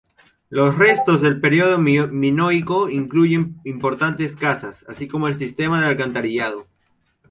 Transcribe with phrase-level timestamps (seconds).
[0.49, 6.65] Los restos del periodo minoico incluyen importantes casas así como el sistema de alcantarillado.